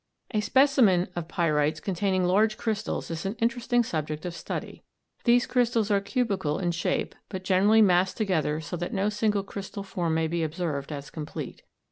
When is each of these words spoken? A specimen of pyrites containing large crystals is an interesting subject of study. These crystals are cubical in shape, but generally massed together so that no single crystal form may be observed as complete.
A 0.31 0.39
specimen 0.39 1.09
of 1.15 1.27
pyrites 1.27 1.79
containing 1.79 2.23
large 2.25 2.57
crystals 2.57 3.11
is 3.11 3.23
an 3.23 3.35
interesting 3.35 3.83
subject 3.83 4.25
of 4.25 4.33
study. 4.33 4.83
These 5.25 5.45
crystals 5.45 5.91
are 5.91 6.01
cubical 6.01 6.57
in 6.57 6.71
shape, 6.71 7.13
but 7.29 7.43
generally 7.43 7.83
massed 7.83 8.17
together 8.17 8.61
so 8.61 8.75
that 8.77 8.95
no 8.95 9.09
single 9.09 9.43
crystal 9.43 9.83
form 9.83 10.15
may 10.15 10.25
be 10.27 10.41
observed 10.41 10.91
as 10.91 11.11
complete. 11.11 11.61